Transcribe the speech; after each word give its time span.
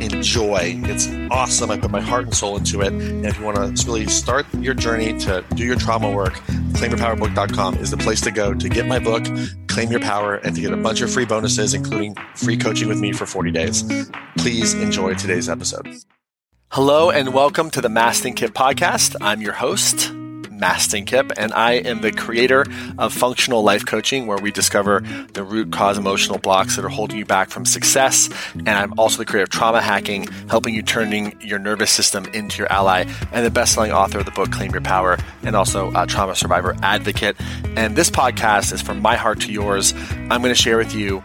enjoy. 0.00 0.80
It's 0.84 1.08
awesome. 1.30 1.70
I 1.70 1.78
put 1.78 1.90
my 1.90 2.00
heart 2.00 2.24
and 2.24 2.34
soul 2.34 2.56
into 2.56 2.80
it. 2.80 2.92
And 2.92 3.26
if 3.26 3.38
you 3.38 3.44
want 3.44 3.76
to 3.76 3.86
really 3.86 4.06
start 4.06 4.46
your 4.54 4.74
journey 4.74 5.18
to 5.20 5.44
do 5.54 5.64
your 5.64 5.76
trauma 5.76 6.10
work, 6.10 6.34
claimyourpowerbook.com 6.72 7.76
is 7.76 7.90
the 7.90 7.96
place 7.96 8.20
to 8.22 8.30
go 8.30 8.54
to 8.54 8.68
get 8.68 8.86
my 8.86 8.98
book, 8.98 9.24
Claim 9.68 9.90
Your 9.90 10.00
Power, 10.00 10.36
and 10.36 10.54
to 10.54 10.60
get 10.60 10.72
a 10.72 10.76
bunch 10.76 11.00
of 11.00 11.12
free 11.12 11.24
bonuses, 11.24 11.74
including 11.74 12.14
free 12.34 12.56
coaching 12.56 12.88
with 12.88 13.00
me 13.00 13.12
for 13.12 13.26
40 13.26 13.50
days. 13.50 13.84
Please 14.38 14.74
enjoy 14.74 15.14
today's 15.14 15.48
episode. 15.48 15.88
Hello, 16.68 17.10
and 17.10 17.34
welcome 17.34 17.70
to 17.70 17.80
the 17.80 17.88
Mastin 17.88 18.36
Kipp 18.36 18.52
podcast. 18.52 19.16
I'm 19.20 19.40
your 19.40 19.54
host. 19.54 20.12
Mastin 20.60 21.06
Kipp, 21.06 21.32
and 21.36 21.52
I 21.52 21.72
am 21.72 22.00
the 22.02 22.12
creator 22.12 22.66
of 22.98 23.12
Functional 23.12 23.62
Life 23.62 23.86
Coaching, 23.86 24.26
where 24.26 24.38
we 24.38 24.50
discover 24.50 25.00
the 25.32 25.42
root 25.42 25.72
cause 25.72 25.98
emotional 25.98 26.38
blocks 26.38 26.76
that 26.76 26.84
are 26.84 26.90
holding 26.90 27.16
you 27.16 27.24
back 27.24 27.50
from 27.50 27.64
success. 27.64 28.28
And 28.54 28.68
I'm 28.68 28.98
also 28.98 29.18
the 29.18 29.24
creator 29.24 29.44
of 29.44 29.50
Trauma 29.50 29.80
Hacking, 29.80 30.28
helping 30.48 30.74
you 30.74 30.82
turning 30.82 31.40
your 31.40 31.58
nervous 31.58 31.90
system 31.90 32.26
into 32.26 32.58
your 32.58 32.70
ally, 32.70 33.04
and 33.32 33.44
the 33.44 33.50
best-selling 33.50 33.92
author 33.92 34.18
of 34.18 34.26
the 34.26 34.30
book 34.32 34.52
Claim 34.52 34.72
Your 34.72 34.82
Power, 34.82 35.18
and 35.42 35.56
also 35.56 35.90
a 35.94 36.06
trauma 36.06 36.34
survivor 36.34 36.76
advocate. 36.82 37.36
And 37.76 37.96
this 37.96 38.10
podcast 38.10 38.72
is 38.72 38.82
from 38.82 39.00
my 39.00 39.16
heart 39.16 39.40
to 39.40 39.52
yours. 39.52 39.94
I'm 39.94 40.42
going 40.42 40.54
to 40.54 40.54
share 40.54 40.76
with 40.76 40.94
you 40.94 41.24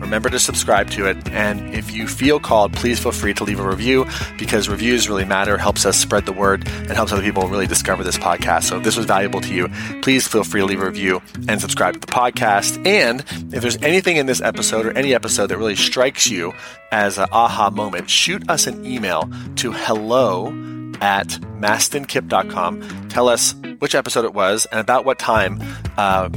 remember 0.00 0.30
to 0.30 0.38
subscribe 0.38 0.90
to 0.90 1.06
it. 1.06 1.28
And 1.30 1.74
if 1.74 1.92
you 1.92 2.06
feel 2.06 2.40
called, 2.40 2.72
please 2.72 2.98
feel 2.98 3.12
free 3.12 3.34
to 3.34 3.44
leave 3.44 3.60
a 3.60 3.68
review 3.68 4.06
because 4.38 4.68
reviews 4.68 5.08
really 5.08 5.24
matter, 5.24 5.58
helps 5.58 5.84
us 5.86 5.96
spread 5.96 6.26
the 6.26 6.32
word, 6.32 6.66
and 6.68 6.90
helps 6.90 7.12
other 7.12 7.22
people 7.22 7.48
really 7.48 7.66
discover 7.66 8.04
this 8.04 8.18
podcast. 8.18 8.64
So 8.64 8.78
if 8.78 8.84
this 8.84 8.96
was 8.96 9.06
valuable 9.06 9.40
to 9.40 9.54
you, 9.54 9.68
please 10.02 10.26
feel 10.26 10.44
free 10.44 10.60
to 10.60 10.66
leave 10.66 10.82
a 10.82 10.86
review 10.86 11.22
and 11.48 11.60
subscribe 11.60 11.94
to 11.94 12.00
the 12.00 12.06
podcast. 12.06 12.84
And 12.86 13.20
if 13.52 13.62
there's 13.62 13.76
anything 13.82 14.16
in 14.16 14.26
this 14.26 14.40
episode 14.40 14.86
or 14.86 14.92
any 14.92 15.14
episode 15.14 15.48
that 15.48 15.58
really 15.58 15.76
strikes 15.76 16.28
you 16.28 16.52
as 16.90 17.18
an 17.18 17.28
aha 17.32 17.70
moment, 17.70 18.08
shoot 18.08 18.48
us 18.48 18.66
an 18.66 18.84
email 18.84 19.30
to 19.56 19.72
hello 19.72 20.48
at 21.00 21.28
mastinkipp.com. 21.60 23.08
Tell 23.08 23.28
us 23.28 23.54
which 23.78 23.94
episode 23.94 24.24
it 24.24 24.34
was 24.34 24.66
and 24.66 24.80
about 24.80 25.04
what 25.04 25.18
time 25.18 25.60
uh, 25.96 26.28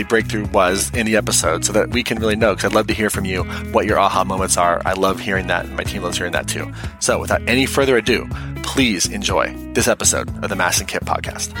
the 0.00 0.06
breakthrough 0.06 0.46
was 0.46 0.90
in 0.94 1.04
the 1.04 1.14
episode 1.14 1.62
so 1.62 1.74
that 1.74 1.90
we 1.90 2.02
can 2.02 2.18
really 2.18 2.34
know 2.34 2.54
because 2.54 2.64
I'd 2.64 2.74
love 2.74 2.86
to 2.86 2.94
hear 2.94 3.10
from 3.10 3.26
you 3.26 3.44
what 3.72 3.84
your 3.84 3.98
aha 3.98 4.24
moments 4.24 4.56
are. 4.56 4.80
I 4.86 4.94
love 4.94 5.20
hearing 5.20 5.48
that 5.48 5.66
and 5.66 5.76
my 5.76 5.84
team 5.84 6.02
loves 6.02 6.16
hearing 6.16 6.32
that 6.32 6.48
too. 6.48 6.72
So 7.00 7.18
without 7.18 7.46
any 7.46 7.66
further 7.66 7.98
ado, 7.98 8.26
please 8.62 9.06
enjoy 9.06 9.54
this 9.74 9.88
episode 9.88 10.30
of 10.42 10.48
the 10.48 10.54
Mastin 10.54 10.88
Kipp 10.88 11.04
podcast. 11.04 11.54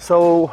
So 0.00 0.52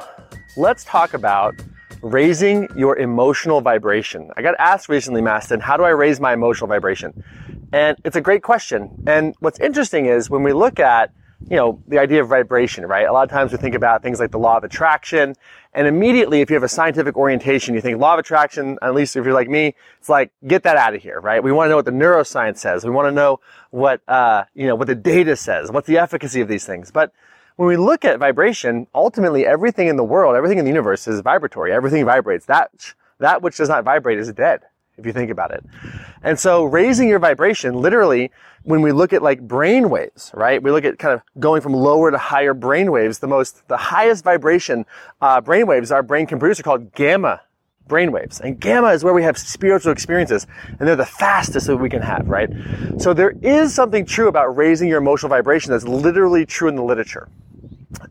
let's 0.55 0.83
talk 0.83 1.15
about 1.15 1.55
raising 2.03 2.67
your 2.75 2.99
emotional 2.99 3.61
vibration. 3.61 4.29
I 4.37 4.43
got 4.43 4.53
asked 4.59 4.87
recently, 4.87 5.21
Mastin, 5.23 5.61
how 5.61 5.77
do 5.77 5.83
I 5.83 5.89
raise 5.89 6.19
my 6.19 6.33
emotional 6.33 6.67
vibration? 6.67 7.23
And 7.71 7.97
it's 8.05 8.15
a 8.15 8.21
great 8.21 8.43
question. 8.43 9.03
And 9.07 9.33
what's 9.39 9.59
interesting 9.59 10.05
is 10.05 10.29
when 10.29 10.43
we 10.43 10.53
look 10.53 10.79
at, 10.79 11.11
you 11.49 11.57
know, 11.57 11.81
the 11.87 11.99
idea 11.99 12.21
of 12.21 12.29
vibration, 12.29 12.85
right? 12.85 13.07
A 13.07 13.11
lot 13.11 13.23
of 13.23 13.29
times 13.29 13.51
we 13.51 13.57
think 13.57 13.75
about 13.75 14.01
things 14.01 14.19
like 14.19 14.31
the 14.31 14.39
law 14.39 14.57
of 14.57 14.63
attraction. 14.63 15.35
And 15.73 15.87
immediately, 15.87 16.41
if 16.41 16.49
you 16.49 16.55
have 16.55 16.63
a 16.63 16.69
scientific 16.69 17.17
orientation, 17.17 17.73
you 17.75 17.81
think 17.81 17.99
law 17.99 18.13
of 18.13 18.19
attraction, 18.19 18.77
at 18.81 18.93
least 18.93 19.15
if 19.15 19.25
you're 19.25 19.33
like 19.33 19.49
me, 19.49 19.75
it's 19.99 20.09
like, 20.09 20.31
get 20.47 20.63
that 20.63 20.77
out 20.77 20.95
of 20.95 21.01
here, 21.01 21.19
right? 21.19 21.43
We 21.43 21.51
want 21.51 21.67
to 21.67 21.69
know 21.71 21.75
what 21.77 21.85
the 21.85 21.91
neuroscience 21.91 22.57
says. 22.57 22.85
We 22.85 22.91
want 22.91 23.07
to 23.07 23.11
know 23.11 23.39
what, 23.71 24.01
uh, 24.07 24.45
you 24.53 24.67
know, 24.67 24.75
what 24.75 24.87
the 24.87 24.95
data 24.95 25.35
says. 25.35 25.71
What's 25.71 25.87
the 25.87 25.97
efficacy 25.97 26.41
of 26.41 26.47
these 26.47 26.65
things? 26.65 26.91
But 26.91 27.11
when 27.55 27.67
we 27.67 27.77
look 27.77 28.05
at 28.05 28.19
vibration, 28.19 28.87
ultimately 28.95 29.45
everything 29.45 29.87
in 29.87 29.95
the 29.95 30.03
world, 30.03 30.35
everything 30.35 30.59
in 30.59 30.65
the 30.65 30.71
universe 30.71 31.07
is 31.07 31.21
vibratory. 31.21 31.71
Everything 31.71 32.05
vibrates. 32.05 32.45
That, 32.45 32.93
that 33.19 33.41
which 33.41 33.57
does 33.57 33.69
not 33.69 33.83
vibrate 33.83 34.17
is 34.17 34.31
dead 34.33 34.61
if 34.97 35.05
you 35.05 35.13
think 35.13 35.31
about 35.31 35.51
it. 35.51 35.63
And 36.21 36.39
so 36.39 36.63
raising 36.63 37.07
your 37.07 37.19
vibration, 37.19 37.75
literally, 37.75 38.31
when 38.63 38.81
we 38.81 38.91
look 38.91 39.13
at 39.13 39.21
like 39.21 39.41
brain 39.41 39.89
waves, 39.89 40.31
right? 40.33 40.61
We 40.61 40.71
look 40.71 40.85
at 40.85 40.97
kind 40.97 41.13
of 41.13 41.21
going 41.39 41.61
from 41.61 41.73
lower 41.73 42.11
to 42.11 42.17
higher 42.17 42.53
brain 42.53 42.91
waves. 42.91 43.19
The 43.19 43.27
most, 43.27 43.67
the 43.67 43.77
highest 43.77 44.23
vibration 44.23 44.85
uh, 45.21 45.41
brain 45.41 45.67
waves 45.67 45.91
our 45.91 46.03
brain 46.03 46.25
can 46.25 46.39
produce 46.39 46.59
are 46.59 46.63
called 46.63 46.93
gamma 46.93 47.41
brain 47.87 48.11
waves. 48.11 48.39
And 48.39 48.59
gamma 48.59 48.89
is 48.89 49.03
where 49.03 49.13
we 49.13 49.23
have 49.23 49.37
spiritual 49.37 49.91
experiences, 49.91 50.47
and 50.67 50.87
they're 50.87 50.95
the 50.95 51.05
fastest 51.05 51.67
that 51.67 51.77
we 51.77 51.89
can 51.89 52.01
have, 52.01 52.27
right? 52.27 52.49
So 52.97 53.13
there 53.13 53.35
is 53.41 53.73
something 53.73 54.05
true 54.05 54.29
about 54.29 54.55
raising 54.55 54.87
your 54.87 54.99
emotional 54.99 55.29
vibration 55.29 55.71
that's 55.71 55.83
literally 55.83 56.45
true 56.45 56.69
in 56.69 56.75
the 56.75 56.83
literature. 56.83 57.27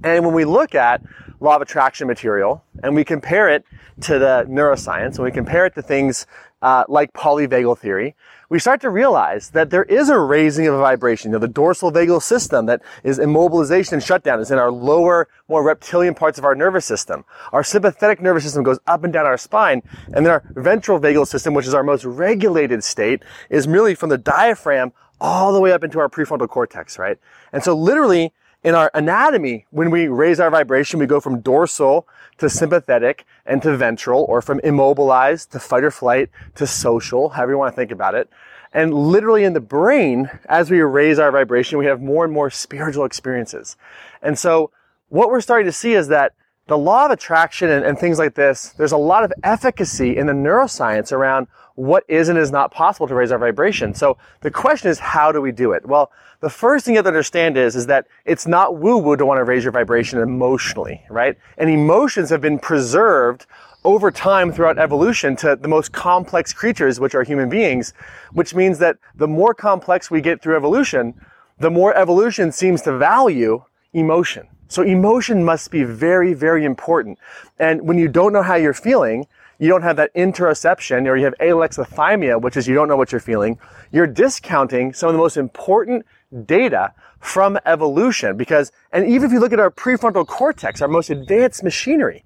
And 0.05 0.25
when 0.25 0.35
we 0.35 0.45
look 0.45 0.75
at 0.75 1.03
law 1.41 1.57
of 1.57 1.63
attraction 1.63 2.07
material 2.07 2.65
and 2.83 2.95
we 2.95 3.05
compare 3.05 3.49
it 3.49 3.65
to 4.03 4.19
the 4.19 4.47
neuroscience 4.49 5.17
and 5.17 5.25
we 5.25 5.31
compare 5.31 5.67
it 5.67 5.75
to 5.75 5.83
things 5.83 6.27
uh, 6.63 6.85
like 6.89 7.13
polyvagal 7.13 7.79
theory, 7.79 8.15
we 8.49 8.59
start 8.59 8.81
to 8.83 8.91
realize 8.91 9.51
that 9.51 9.71
there 9.71 9.85
is 9.85 10.11
a 10.11 10.19
raising 10.19 10.67
of 10.67 10.75
a 10.75 10.79
vibration. 10.79 11.31
You 11.31 11.33
know, 11.33 11.39
the 11.39 11.49
dorsal 11.49 11.91
vagal 11.91 12.23
system 12.23 12.67
that 12.67 12.83
is 13.03 13.19
immobilization 13.19 13.93
and 13.93 14.03
shutdown 14.03 14.41
is 14.41 14.51
in 14.51 14.59
our 14.59 14.71
lower, 14.71 15.29
more 15.49 15.63
reptilian 15.63 16.15
parts 16.15 16.39
of 16.39 16.45
our 16.45 16.55
nervous 16.55 16.85
system. 16.85 17.25
Our 17.51 17.65
sympathetic 17.65 18.21
nervous 18.21 18.45
system 18.45 18.63
goes 18.63 18.79
up 18.87 19.05
and 19.05 19.13
down 19.13 19.27
our 19.27 19.39
spine, 19.39 19.83
and 20.13 20.27
then 20.27 20.33
our 20.33 20.43
ventral 20.51 21.01
vagal 21.01 21.27
system, 21.29 21.55
which 21.55 21.67
is 21.67 21.75
our 21.75 21.83
most 21.83 22.05
regulated 22.05 22.85
state, 22.85 23.23
is 23.49 23.67
merely 23.67 23.95
from 23.95 24.11
the 24.11 24.19
diaphragm 24.19 24.93
all 25.21 25.53
the 25.53 25.61
way 25.61 25.73
up 25.73 25.83
into 25.83 25.99
our 25.99 26.09
prefrontal 26.09 26.49
cortex, 26.49 26.99
right? 26.99 27.19
And 27.53 27.65
so 27.65 27.75
literally, 27.75 28.35
in 28.63 28.75
our 28.75 28.91
anatomy, 28.95 29.67
when 29.71 29.91
we 29.91 30.09
raise 30.09 30.39
our 30.39 30.51
vibration, 30.51 31.01
we 31.01 31.07
go 31.07 31.21
from 31.21 31.41
dorsal 31.41 32.07
to 32.39 32.49
sympathetic 32.49 33.25
and 33.45 33.61
to 33.63 33.77
ventral, 33.77 34.25
or 34.29 34.41
from 34.41 34.61
immobilized 34.61 35.51
to 35.53 35.59
fight 35.59 35.85
or 35.85 35.91
flight 35.91 36.31
to 36.55 36.67
social, 36.67 37.31
however 37.31 37.53
you 37.53 37.59
want 37.59 37.73
to 37.73 37.77
think 37.77 37.91
about 37.91 38.15
it. 38.15 38.29
And 38.73 38.95
literally 38.95 39.45
in 39.45 39.53
the 39.53 39.61
brain, 39.61 40.31
as 40.47 40.71
we 40.71 40.81
raise 40.81 41.19
our 41.19 41.31
vibration, 41.31 41.79
we 41.79 41.87
have 41.87 42.01
more 42.01 42.25
and 42.25 42.33
more 42.33 42.51
spiritual 42.51 43.05
experiences. 43.05 43.77
And 44.23 44.39
so 44.39 44.71
what 45.09 45.29
we're 45.29 45.43
starting 45.43 45.67
to 45.67 45.73
see 45.73 45.93
is 45.93 46.09
that 46.09 46.33
the 46.69 46.79
law 46.79 47.07
of 47.07 47.11
attraction 47.11 47.71
and, 47.71 47.85
and 47.85 47.99
things 47.99 48.19
like 48.19 48.35
this, 48.35 48.71
there's 48.79 48.93
a 48.93 48.97
lot 48.97 49.25
of 49.25 49.33
efficacy 49.43 50.17
in 50.17 50.27
the 50.27 50.33
neuroscience 50.33 51.13
around 51.13 51.49
what 51.75 52.05
is 52.09 52.29
and 52.29 52.39
is 52.39 52.53
not 52.53 52.71
possible 52.71 53.09
to 53.09 53.15
raise 53.15 53.33
our 53.33 53.39
vibration. 53.39 53.95
So 53.95 54.17
the 54.43 54.51
question 54.51 54.91
is, 54.91 54.99
how 54.99 55.33
do 55.33 55.41
we 55.41 55.53
do 55.53 55.73
it? 55.73 55.87
Well, 55.87 56.13
the 56.41 56.51
first 56.51 56.85
thing 56.85 56.95
you 56.95 56.99
have 56.99 57.05
to 57.05 57.09
understand 57.09 57.57
is, 57.57 57.77
is 57.77 57.87
that 57.87 58.07
it's 58.25 58.47
not 58.47 58.77
woo-woo 58.77 59.17
to 59.17 59.25
want 59.25 59.39
to 59.39 59.45
raise 59.45 59.65
your 59.65 59.73
vibration 59.73 60.19
emotionally, 60.19 61.03
right? 61.09 61.37
And 61.59 61.71
emotions 61.71 62.31
have 62.31 62.41
been 62.41 62.59
preserved 62.59 63.47
over 63.85 64.11
time 64.11 64.53
throughout 64.53 64.79
evolution 64.79 65.35
to 65.37 65.57
the 65.57 65.69
most 65.69 65.93
complex 65.93 66.53
creatures, 66.53 67.01
which 67.01 67.15
are 67.15 67.25
human 67.25 67.49
beings, 67.49 67.95
which 68.33 68.55
means 68.55 68.79
that 68.79 68.99
the 69.17 69.27
more 69.27 69.55
complex 69.55 70.11
we 70.11 70.21
get 70.21 70.41
through 70.43 70.57
evolution, 70.57 71.15
the 71.59 71.71
more 71.71 71.95
evolution 71.97 72.53
seems 72.53 72.83
to 72.83 72.97
value 72.97 73.65
emotion. 73.93 74.47
So 74.73 74.81
emotion 74.81 75.45
must 75.45 75.71
be 75.71 75.85
very, 75.85 76.33
very 76.33 76.65
important. 76.65 77.19
And 77.59 77.83
when 77.83 77.99
you 77.99 78.09
don't 78.09 78.33
know 78.33 78.41
how 78.43 78.55
you're 78.55 78.73
feeling, 78.73 79.27
you 79.59 79.69
don't 79.69 79.83
have 79.83 79.97
that 79.97 80.15
interoception 80.15 81.07
or 81.07 81.15
you 81.15 81.27
have 81.27 81.35
alexithymia, 81.41 82.41
which 82.41 82.57
is 82.57 82.67
you 82.67 82.75
don't 82.75 82.89
know 82.89 82.97
what 82.97 83.13
you're 83.13 83.21
feeling, 83.21 83.59
you're 83.91 84.07
discounting 84.07 84.95
some 84.95 85.11
of 85.11 85.13
the 85.13 85.19
most 85.19 85.37
important 85.37 86.07
data 86.47 86.95
from 87.21 87.59
evolution 87.67 88.39
because, 88.39 88.73
and 88.93 89.07
even 89.07 89.27
if 89.27 89.33
you 89.33 89.41
look 89.41 89.53
at 89.53 89.61
our 89.61 89.71
prefrontal 89.71 90.27
cortex, 90.27 90.81
our 90.81 90.89
most 90.89 91.11
advanced 91.11 91.63
machinery, 91.63 92.25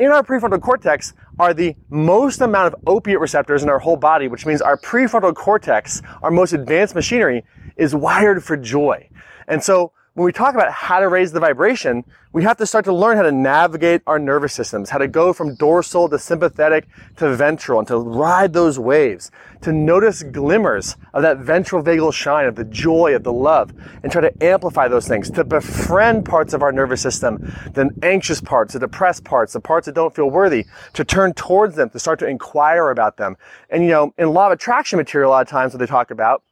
in 0.00 0.10
our 0.10 0.24
prefrontal 0.24 0.60
cortex 0.60 1.14
are 1.38 1.54
the 1.54 1.76
most 1.90 2.40
amount 2.40 2.74
of 2.74 2.80
opiate 2.88 3.20
receptors 3.20 3.62
in 3.62 3.68
our 3.68 3.78
whole 3.78 3.96
body, 3.96 4.26
which 4.26 4.44
means 4.44 4.60
our 4.60 4.76
prefrontal 4.76 5.32
cortex, 5.32 6.02
our 6.24 6.32
most 6.32 6.52
advanced 6.52 6.96
machinery, 6.96 7.44
is 7.76 7.94
wired 7.94 8.42
for 8.42 8.56
joy. 8.56 9.08
And 9.46 9.62
so 9.62 9.92
when 10.18 10.26
we 10.26 10.32
talk 10.32 10.56
about 10.56 10.72
how 10.72 10.98
to 10.98 11.06
raise 11.06 11.30
the 11.30 11.38
vibration, 11.38 12.04
we 12.32 12.42
have 12.42 12.56
to 12.56 12.66
start 12.66 12.84
to 12.86 12.92
learn 12.92 13.16
how 13.16 13.22
to 13.22 13.30
navigate 13.30 14.02
our 14.04 14.18
nervous 14.18 14.52
systems, 14.52 14.90
how 14.90 14.98
to 14.98 15.06
go 15.06 15.32
from 15.32 15.54
dorsal 15.54 16.08
to 16.08 16.18
sympathetic 16.18 16.88
to 17.18 17.36
ventral 17.36 17.78
and 17.78 17.86
to 17.86 17.96
ride 17.98 18.52
those 18.52 18.80
waves, 18.80 19.30
to 19.60 19.72
notice 19.72 20.24
glimmers 20.24 20.96
of 21.14 21.22
that 21.22 21.38
ventral 21.38 21.84
vagal 21.84 22.12
shine, 22.12 22.46
of 22.46 22.56
the 22.56 22.64
joy, 22.64 23.14
of 23.14 23.22
the 23.22 23.32
love, 23.32 23.72
and 24.02 24.10
try 24.10 24.20
to 24.20 24.42
amplify 24.42 24.88
those 24.88 25.06
things, 25.06 25.30
to 25.30 25.44
befriend 25.44 26.24
parts 26.24 26.52
of 26.52 26.64
our 26.64 26.72
nervous 26.72 27.00
system, 27.00 27.38
the 27.74 27.88
anxious 28.02 28.40
parts, 28.40 28.72
the 28.72 28.80
depressed 28.80 29.22
parts, 29.22 29.52
the 29.52 29.60
parts 29.60 29.86
that 29.86 29.94
don't 29.94 30.16
feel 30.16 30.28
worthy, 30.28 30.66
to 30.94 31.04
turn 31.04 31.32
towards 31.32 31.76
them, 31.76 31.90
to 31.90 31.98
start 32.00 32.18
to 32.18 32.26
inquire 32.26 32.90
about 32.90 33.18
them. 33.18 33.36
And 33.70 33.84
you 33.84 33.90
know, 33.90 34.12
in 34.18 34.30
law 34.30 34.46
of 34.46 34.52
attraction 34.52 34.96
material, 34.96 35.30
a 35.30 35.32
lot 35.32 35.42
of 35.42 35.48
times 35.48 35.74
what 35.74 35.78
they 35.78 35.86
talk 35.86 36.10
about 36.10 36.42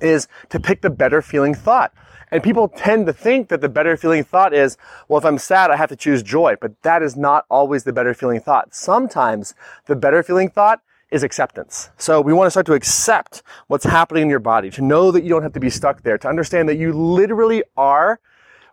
is 0.00 0.26
to 0.48 0.58
pick 0.58 0.80
the 0.80 0.90
better 0.90 1.20
feeling 1.20 1.54
thought. 1.54 1.92
And 2.34 2.42
people 2.42 2.66
tend 2.66 3.06
to 3.06 3.12
think 3.12 3.48
that 3.50 3.60
the 3.60 3.68
better 3.68 3.96
feeling 3.96 4.24
thought 4.24 4.52
is, 4.52 4.76
well, 5.06 5.18
if 5.18 5.24
I'm 5.24 5.38
sad, 5.38 5.70
I 5.70 5.76
have 5.76 5.88
to 5.90 5.96
choose 5.96 6.20
joy. 6.20 6.56
But 6.60 6.82
that 6.82 7.00
is 7.00 7.16
not 7.16 7.46
always 7.48 7.84
the 7.84 7.92
better 7.92 8.12
feeling 8.12 8.40
thought. 8.40 8.74
Sometimes 8.74 9.54
the 9.86 9.94
better 9.94 10.20
feeling 10.24 10.50
thought 10.50 10.80
is 11.12 11.22
acceptance. 11.22 11.90
So 11.96 12.20
we 12.20 12.32
want 12.32 12.48
to 12.48 12.50
start 12.50 12.66
to 12.66 12.72
accept 12.72 13.44
what's 13.68 13.84
happening 13.84 14.24
in 14.24 14.30
your 14.30 14.40
body, 14.40 14.68
to 14.72 14.82
know 14.82 15.12
that 15.12 15.22
you 15.22 15.28
don't 15.28 15.44
have 15.44 15.52
to 15.52 15.60
be 15.60 15.70
stuck 15.70 16.02
there, 16.02 16.18
to 16.18 16.28
understand 16.28 16.68
that 16.68 16.74
you 16.76 16.92
literally 16.92 17.62
are 17.76 18.18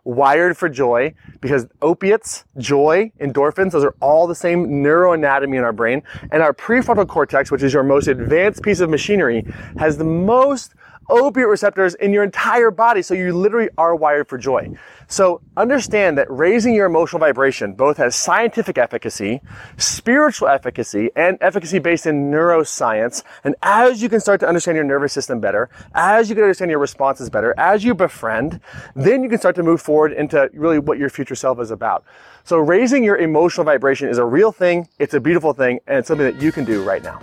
wired 0.04 0.56
for 0.56 0.68
joy 0.68 1.14
because 1.40 1.68
opiates, 1.82 2.44
joy, 2.58 3.12
endorphins, 3.20 3.70
those 3.70 3.84
are 3.84 3.94
all 4.00 4.26
the 4.26 4.34
same 4.34 4.66
neuroanatomy 4.82 5.56
in 5.56 5.62
our 5.62 5.72
brain. 5.72 6.02
And 6.32 6.42
our 6.42 6.52
prefrontal 6.52 7.06
cortex, 7.06 7.52
which 7.52 7.62
is 7.62 7.72
your 7.72 7.84
most 7.84 8.08
advanced 8.08 8.64
piece 8.64 8.80
of 8.80 8.90
machinery, 8.90 9.46
has 9.78 9.98
the 9.98 10.04
most 10.04 10.74
opiate 11.08 11.48
receptors 11.48 11.94
in 11.94 12.12
your 12.12 12.22
entire 12.22 12.70
body. 12.70 13.02
So 13.02 13.14
you 13.14 13.32
literally 13.36 13.68
are 13.78 13.94
wired 13.94 14.28
for 14.28 14.38
joy. 14.38 14.76
So 15.08 15.42
understand 15.56 16.16
that 16.18 16.30
raising 16.30 16.74
your 16.74 16.86
emotional 16.86 17.20
vibration 17.20 17.74
both 17.74 17.98
has 17.98 18.16
scientific 18.16 18.78
efficacy, 18.78 19.42
spiritual 19.76 20.48
efficacy, 20.48 21.10
and 21.14 21.36
efficacy 21.40 21.78
based 21.78 22.06
in 22.06 22.30
neuroscience. 22.30 23.22
And 23.44 23.54
as 23.62 24.02
you 24.02 24.08
can 24.08 24.20
start 24.20 24.40
to 24.40 24.48
understand 24.48 24.76
your 24.76 24.84
nervous 24.84 25.12
system 25.12 25.40
better, 25.40 25.68
as 25.94 26.28
you 26.28 26.34
can 26.34 26.44
understand 26.44 26.70
your 26.70 26.80
responses 26.80 27.28
better, 27.28 27.54
as 27.58 27.84
you 27.84 27.94
befriend, 27.94 28.60
then 28.94 29.22
you 29.22 29.28
can 29.28 29.38
start 29.38 29.54
to 29.56 29.62
move 29.62 29.82
forward 29.82 30.12
into 30.12 30.50
really 30.54 30.78
what 30.78 30.98
your 30.98 31.10
future 31.10 31.34
self 31.34 31.60
is 31.60 31.70
about. 31.70 32.04
So 32.44 32.56
raising 32.58 33.04
your 33.04 33.18
emotional 33.18 33.64
vibration 33.64 34.08
is 34.08 34.18
a 34.18 34.24
real 34.24 34.50
thing. 34.50 34.88
It's 34.98 35.14
a 35.14 35.20
beautiful 35.20 35.52
thing 35.52 35.80
and 35.86 35.98
it's 35.98 36.08
something 36.08 36.26
that 36.26 36.42
you 36.42 36.52
can 36.52 36.64
do 36.64 36.82
right 36.82 37.02
now. 37.02 37.20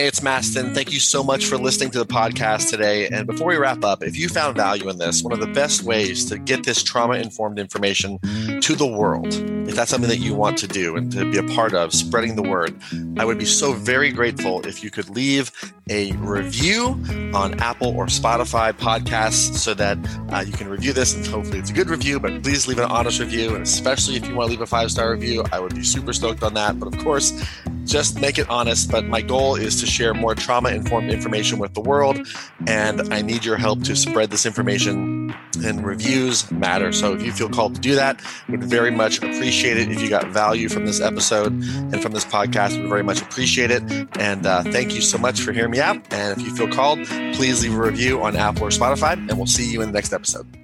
Hey, 0.00 0.06
it's 0.06 0.20
Mastin. 0.20 0.74
Thank 0.74 0.92
you 0.92 0.98
so 0.98 1.22
much 1.22 1.44
for 1.44 1.58
listening 1.58 1.90
to 1.90 1.98
the 1.98 2.06
podcast 2.06 2.70
today. 2.70 3.06
And 3.08 3.26
before 3.26 3.48
we 3.48 3.56
wrap 3.56 3.84
up, 3.84 4.02
if 4.02 4.16
you 4.16 4.30
found 4.30 4.56
value 4.56 4.88
in 4.88 4.96
this, 4.96 5.22
one 5.22 5.34
of 5.34 5.40
the 5.40 5.46
best 5.48 5.82
ways 5.82 6.24
to 6.30 6.38
get 6.38 6.64
this 6.64 6.82
trauma 6.82 7.16
informed 7.16 7.58
information 7.58 8.18
to 8.62 8.74
the 8.74 8.86
world, 8.86 9.26
if 9.68 9.74
that's 9.74 9.90
something 9.90 10.08
that 10.08 10.16
you 10.16 10.32
want 10.32 10.56
to 10.56 10.66
do 10.66 10.96
and 10.96 11.12
to 11.12 11.30
be 11.30 11.36
a 11.36 11.42
part 11.54 11.74
of, 11.74 11.92
spreading 11.92 12.34
the 12.34 12.42
word, 12.42 12.80
I 13.18 13.26
would 13.26 13.36
be 13.36 13.44
so 13.44 13.74
very 13.74 14.10
grateful 14.10 14.66
if 14.66 14.82
you 14.82 14.90
could 14.90 15.10
leave 15.10 15.52
a 15.90 16.12
review 16.12 17.02
on 17.34 17.58
Apple 17.60 17.88
or 17.96 18.06
Spotify 18.06 18.72
podcasts 18.72 19.56
so 19.56 19.74
that 19.74 19.98
uh, 20.30 20.42
you 20.46 20.52
can 20.52 20.68
review 20.68 20.92
this 20.92 21.14
and 21.14 21.26
hopefully 21.26 21.58
it's 21.58 21.70
a 21.70 21.72
good 21.72 21.90
review, 21.90 22.20
but 22.20 22.42
please 22.42 22.66
leave 22.66 22.78
an 22.78 22.84
honest 22.84 23.20
review. 23.20 23.54
And 23.54 23.62
especially 23.62 24.16
if 24.16 24.26
you 24.26 24.34
want 24.34 24.48
to 24.48 24.50
leave 24.52 24.60
a 24.60 24.66
five 24.66 24.90
star 24.90 25.10
review, 25.10 25.44
I 25.52 25.60
would 25.60 25.74
be 25.74 25.82
super 25.82 26.12
stoked 26.12 26.42
on 26.42 26.54
that. 26.54 26.78
But 26.78 26.94
of 26.94 27.04
course, 27.04 27.44
just 27.84 28.20
make 28.20 28.38
it 28.38 28.48
honest. 28.48 28.90
But 28.90 29.04
my 29.04 29.20
goal 29.20 29.56
is 29.56 29.80
to 29.80 29.86
share 29.86 30.14
more 30.14 30.34
trauma 30.34 30.70
informed 30.70 31.10
information 31.10 31.58
with 31.58 31.74
the 31.74 31.80
world. 31.80 32.26
And 32.66 33.12
I 33.12 33.22
need 33.22 33.44
your 33.44 33.56
help 33.56 33.82
to 33.84 33.96
spread 33.96 34.30
this 34.30 34.46
information 34.46 35.34
and 35.64 35.84
reviews 35.84 36.50
matter. 36.50 36.92
So 36.92 37.14
if 37.14 37.22
you 37.22 37.32
feel 37.32 37.48
called 37.48 37.74
to 37.74 37.80
do 37.80 37.94
that, 37.96 38.20
would 38.48 38.64
very 38.64 38.90
much 38.90 39.18
appreciate 39.18 39.76
it. 39.76 39.90
If 39.90 40.00
you 40.00 40.08
got 40.08 40.28
value 40.28 40.68
from 40.68 40.86
this 40.86 41.00
episode 41.00 41.52
and 41.52 42.00
from 42.00 42.12
this 42.12 42.24
podcast, 42.24 42.80
would 42.80 42.88
very 42.88 43.02
much 43.02 43.20
appreciate 43.20 43.70
it. 43.70 43.82
And 44.18 44.46
uh, 44.46 44.62
thank 44.62 44.94
you 44.94 45.00
so 45.00 45.18
much 45.18 45.40
for 45.40 45.52
hearing 45.52 45.72
me 45.72 45.79
And 45.80 46.38
if 46.38 46.46
you 46.46 46.54
feel 46.54 46.68
called, 46.68 47.04
please 47.34 47.62
leave 47.62 47.74
a 47.74 47.80
review 47.80 48.22
on 48.22 48.36
Apple 48.36 48.64
or 48.64 48.70
Spotify, 48.70 49.12
and 49.12 49.36
we'll 49.36 49.46
see 49.46 49.70
you 49.70 49.80
in 49.80 49.88
the 49.88 49.94
next 49.94 50.12
episode. 50.12 50.59